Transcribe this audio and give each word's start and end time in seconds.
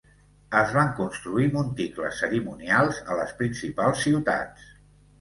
Es 0.61 0.71
van 0.77 0.89
construir 0.99 1.51
monticles 1.57 2.23
cerimonials 2.25 3.05
a 3.17 3.21
les 3.23 3.39
principals 3.45 4.07
ciutats. 4.09 4.71